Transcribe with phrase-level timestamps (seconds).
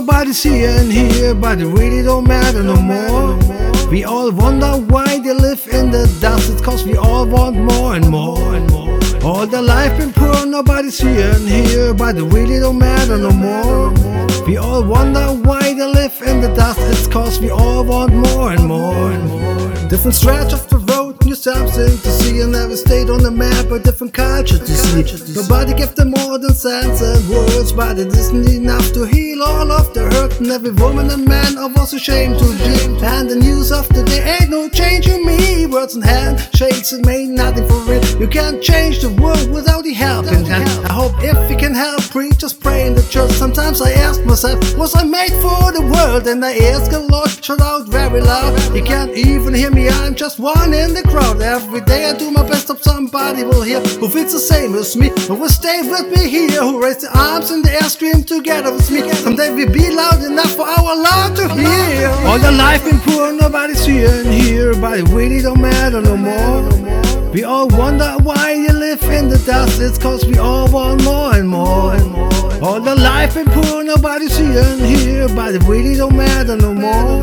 [0.00, 3.38] nobody's here and here, but it really don't matter no more.
[3.90, 6.50] We all wonder why they live in the dust.
[6.50, 8.98] It's cause we all want more and more and more.
[9.24, 13.30] All the life been poor, nobody's here and here, but it really don't matter no
[13.30, 13.92] more.
[14.46, 16.80] We all wonder why they live in the dust.
[16.80, 19.88] It's cause we all want more and more and more.
[19.88, 20.65] Different stretch of the
[21.46, 25.06] something to see, and every state on the map, a different culture to see.
[25.32, 29.70] Nobody gave them more than sense and words, but it isn't enough to heal all
[29.70, 30.40] of the hurt.
[30.40, 32.98] And every woman and man of us ashamed to dream.
[32.98, 35.66] And the news of the day ain't no change in me.
[35.66, 38.18] Words and handshakes, it mean nothing for it.
[38.18, 40.26] You can't change the world without the hand.
[40.26, 43.30] I hope if you can help preachers pray in the church.
[43.32, 46.26] Sometimes I ask myself, was I made for the world?
[46.26, 48.52] And I ask the Lord, shout out very loud.
[48.74, 51.40] You can't even hear me, I'm just one in the crowd.
[51.40, 54.96] Every day I do my best, hope somebody will hear who feels the same as
[54.96, 58.72] me, who will stay with me here, who raise arms in the air, scream together
[58.72, 59.08] with me.
[59.24, 62.08] Someday we'll be loud enough for our Lord to hear.
[62.26, 66.16] All the life been poor, nobody's here and here, but it really don't matter no
[66.16, 66.86] more.
[67.32, 69.80] We all wonder why you live in the dust.
[69.80, 72.35] It's cause we all want more and more and more.
[72.62, 76.72] All the life been poor, nobody's here and here, but it really don't matter no
[76.72, 77.22] more.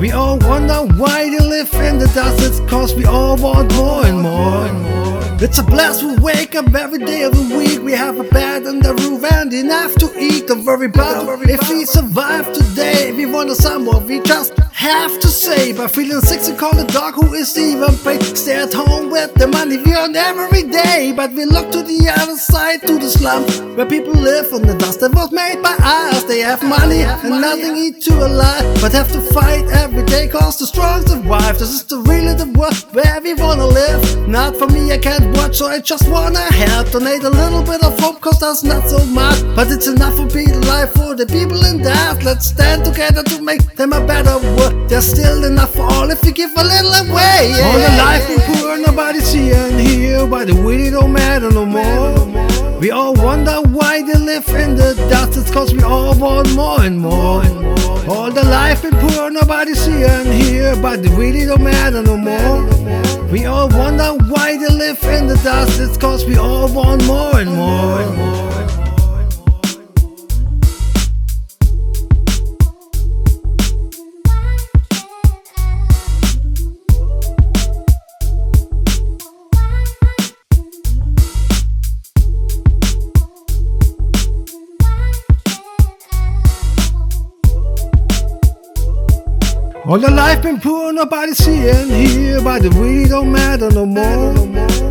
[0.00, 2.40] We all wonder why they live in the dust.
[2.40, 5.20] It's cause we all want more and more and more.
[5.44, 7.82] It's a blast we wake up every day of the week.
[7.82, 10.46] We have a bed on the roof and enough to eat.
[10.46, 13.12] Don't worry about if we survive today.
[13.12, 15.72] We want some more, we just have to say.
[15.72, 18.22] By feeling sick, to call the dog who is even paid.
[18.36, 21.12] Stay at home with the money we earn every day.
[21.14, 23.44] But we look to the other side, to the slum,
[23.76, 26.24] where people live on the dust that was made by us.
[26.24, 30.58] They have money and nothing eat to alive, but have to fight every day cause
[30.58, 31.58] the strong survive.
[31.58, 34.28] This is the really the world where we wanna live.
[34.28, 36.90] Not for me, I can't watch, so I just wanna help.
[36.92, 40.26] Donate a little bit of hope cause that's not so much, but it's enough for
[40.26, 42.22] being alive for the people in death.
[42.22, 44.36] Let's stand together to make them a better
[45.02, 47.52] still enough for all if we give a little away.
[47.64, 51.66] All the life we poor, nobody's here and here, but it really don't matter no
[51.66, 52.78] more.
[52.78, 55.36] We all wonder why they live in the dust.
[55.38, 57.42] It's cause we all want more and more.
[58.08, 62.16] All the life been poor, nobody's here and here, but it really don't matter no
[62.16, 62.64] more.
[63.30, 65.80] We all wonder why they live in the dust.
[65.80, 68.41] It's cause we all want more and more and more.
[89.84, 94.32] All the life been poor, nobody's seeing here, but it really don't matter no more.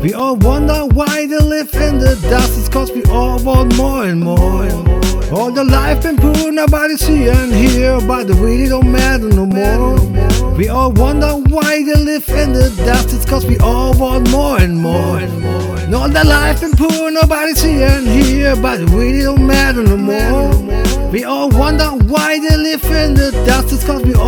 [0.00, 4.04] We all wonder why they live in the dust, it's cause we all want more
[4.04, 4.64] and more.
[5.30, 10.56] All the life been poor, nobody's seeing here, but it really don't matter no more.
[10.56, 14.58] We all wonder why they live in the dust, it's cause we all want more
[14.58, 15.18] and more.
[15.18, 19.98] And all the life been poor, nobody's seeing here, but it really don't matter no
[19.98, 20.88] more.
[21.10, 23.72] We all wonder why they live in the dust.
[23.72, 24.27] It's cause we all